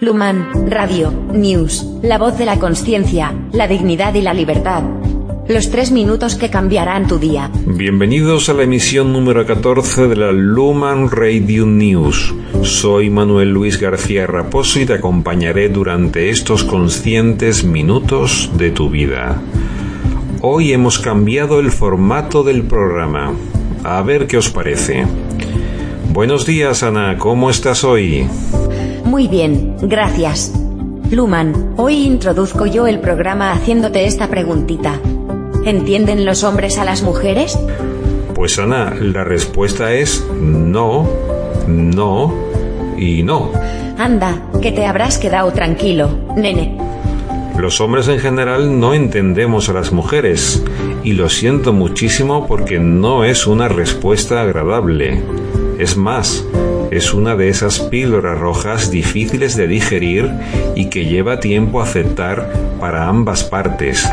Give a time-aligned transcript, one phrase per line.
[0.00, 4.82] Luman, Radio, News, la voz de la conciencia, la dignidad y la libertad.
[5.46, 7.48] Los tres minutos que cambiarán tu día.
[7.64, 12.34] Bienvenidos a la emisión número 14 de la Luman Radio News.
[12.62, 19.40] Soy Manuel Luis García Raposo y te acompañaré durante estos conscientes minutos de tu vida.
[20.40, 23.32] Hoy hemos cambiado el formato del programa.
[23.84, 25.06] A ver qué os parece.
[26.10, 27.16] Buenos días, Ana.
[27.16, 28.26] ¿Cómo estás hoy?
[29.14, 30.52] Muy bien, gracias.
[31.12, 34.98] Luman, hoy introduzco yo el programa haciéndote esta preguntita.
[35.64, 37.56] ¿Entienden los hombres a las mujeres?
[38.34, 41.08] Pues Ana, la respuesta es no,
[41.68, 42.34] no
[42.98, 43.52] y no.
[43.98, 46.76] Anda, que te habrás quedado tranquilo, nene.
[47.56, 50.64] Los hombres en general no entendemos a las mujeres
[51.04, 55.22] y lo siento muchísimo porque no es una respuesta agradable.
[55.78, 56.44] Es más,
[56.94, 60.30] es una de esas píldoras rojas difíciles de digerir
[60.76, 64.08] y que lleva tiempo aceptar para ambas partes.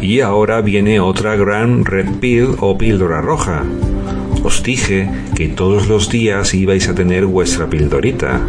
[0.00, 3.62] Y ahora viene otra gran red pill o píldora roja.
[4.42, 8.40] Os dije que todos los días ibais a tener vuestra pildorita.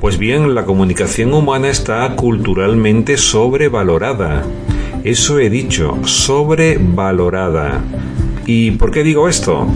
[0.00, 4.44] Pues bien, la comunicación humana está culturalmente sobrevalorada.
[5.02, 7.82] Eso he dicho, sobrevalorada.
[8.46, 9.66] ¿Y por qué digo esto?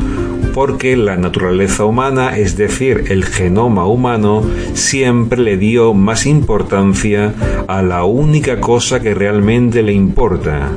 [0.55, 4.43] Porque la naturaleza humana, es decir, el genoma humano,
[4.75, 7.35] siempre le dio más importancia
[7.69, 10.71] a la única cosa que realmente le importa,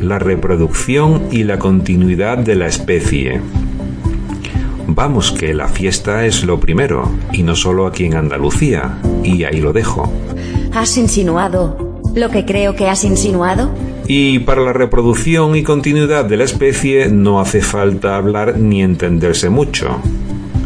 [0.00, 3.40] la reproducción y la continuidad de la especie.
[4.86, 9.60] Vamos que la fiesta es lo primero, y no solo aquí en Andalucía, y ahí
[9.60, 10.12] lo dejo.
[10.74, 13.70] ¿Has insinuado lo que creo que has insinuado?
[14.06, 19.48] Y para la reproducción y continuidad de la especie no hace falta hablar ni entenderse
[19.48, 20.00] mucho.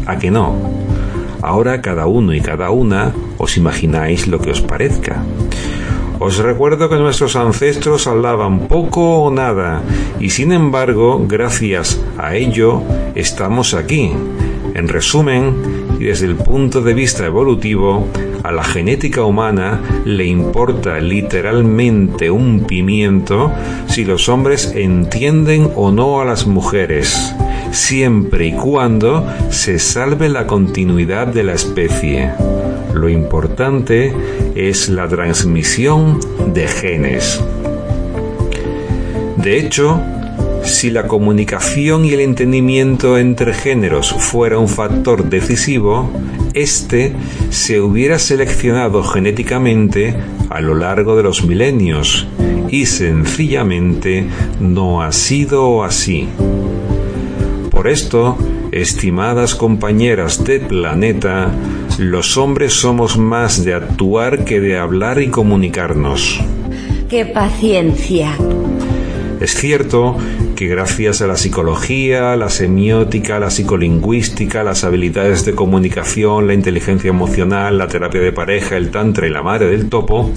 [0.05, 0.55] ¿A que no?
[1.41, 5.23] Ahora cada uno y cada una os imagináis lo que os parezca.
[6.19, 9.83] Os recuerdo que nuestros ancestros hablaban poco o nada
[10.19, 12.81] y sin embargo, gracias a ello,
[13.13, 14.11] estamos aquí.
[14.73, 15.55] En resumen,
[15.99, 18.07] y desde el punto de vista evolutivo,
[18.47, 23.51] a la genética humana le importa literalmente un pimiento
[23.87, 27.35] si los hombres entienden o no a las mujeres,
[27.71, 32.31] siempre y cuando se salve la continuidad de la especie.
[32.93, 34.13] Lo importante
[34.55, 36.21] es la transmisión
[36.53, 37.43] de genes.
[39.35, 40.01] De hecho,
[40.63, 46.09] si la comunicación y el entendimiento entre géneros fuera un factor decisivo,
[46.53, 47.13] éste
[47.49, 50.15] se hubiera seleccionado genéticamente
[50.49, 52.27] a lo largo de los milenios
[52.69, 54.25] y sencillamente
[54.59, 56.27] no ha sido así.
[57.71, 58.37] Por esto,
[58.71, 61.51] estimadas compañeras de planeta,
[61.97, 66.39] los hombres somos más de actuar que de hablar y comunicarnos.
[67.09, 68.35] ¡Qué paciencia!
[69.39, 70.17] Es cierto
[70.57, 77.09] que gracias a la psicología, la semiótica, la psicolingüística, las habilidades de comunicación, la inteligencia
[77.09, 80.31] emocional, la terapia de pareja, el tantra y la madre del topo,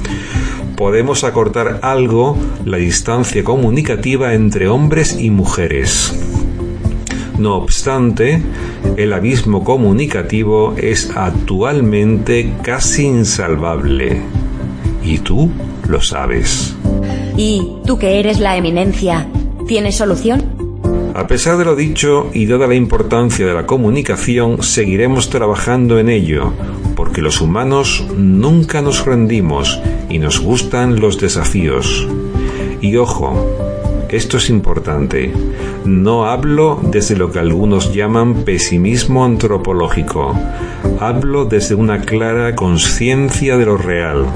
[0.76, 2.36] podemos acortar algo
[2.66, 6.14] la distancia comunicativa entre hombres y mujeres.
[7.38, 8.42] No obstante,
[8.98, 14.20] el abismo comunicativo es actualmente casi insalvable.
[15.02, 15.50] Y tú
[15.88, 16.76] lo sabes.
[17.38, 19.26] ¿Y tú que eres la eminencia,
[19.70, 20.42] tienes solución?
[21.14, 26.08] A pesar de lo dicho y dada la importancia de la comunicación, seguiremos trabajando en
[26.08, 26.52] ello,
[26.96, 32.08] porque los humanos nunca nos rendimos y nos gustan los desafíos.
[32.80, 33.46] Y ojo,
[34.08, 35.32] esto es importante.
[35.84, 40.34] No hablo desde lo que algunos llaman pesimismo antropológico.
[40.98, 44.26] Hablo desde una clara conciencia de lo real.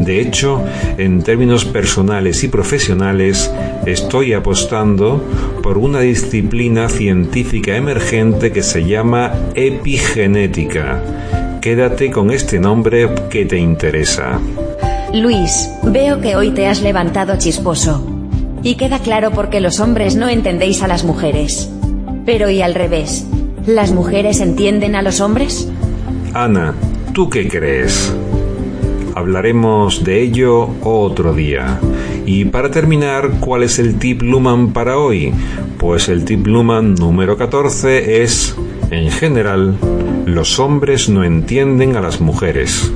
[0.00, 0.64] De hecho,
[0.96, 3.50] en términos personales y profesionales,
[3.86, 5.22] estoy apostando
[5.62, 11.02] por una disciplina científica emergente que se llama epigenética.
[11.60, 14.38] Quédate con este nombre que te interesa.
[15.12, 18.06] Luis, veo que hoy te has levantado chisposo.
[18.62, 21.70] Y queda claro porque los hombres no entendéis a las mujeres.
[22.26, 23.26] Pero y al revés.
[23.66, 25.68] ¿Las mujeres entienden a los hombres?
[26.34, 26.74] Ana,
[27.12, 28.14] ¿tú qué crees?
[29.14, 31.80] Hablaremos de ello otro día.
[32.26, 35.32] Y para terminar, ¿cuál es el tip Luman para hoy?
[35.78, 38.54] Pues el tip Luman número 14 es,
[38.90, 39.76] en general,
[40.26, 42.92] los hombres no entienden a las mujeres.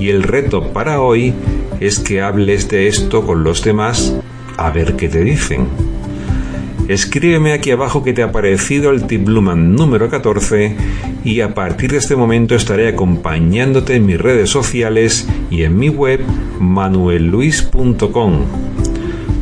[0.00, 1.34] Y el reto para hoy
[1.80, 4.14] es que hables de esto con los demás
[4.56, 5.91] a ver qué te dicen.
[6.92, 10.76] Escríbeme aquí abajo que te ha parecido el tip Luman número 14
[11.24, 15.88] y a partir de este momento estaré acompañándote en mis redes sociales y en mi
[15.88, 16.20] web
[16.60, 18.44] manuelluis.com.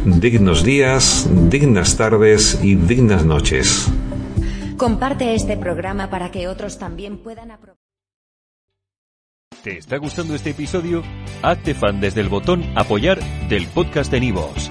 [0.05, 3.91] Dignos días, dignas tardes y dignas noches.
[4.77, 7.81] Comparte este programa para que otros también puedan aprovechar.
[9.65, 11.03] ¿Te está gustando este episodio?
[11.43, 13.19] Hazte fan desde el botón apoyar
[13.49, 14.71] del podcast de Nivos.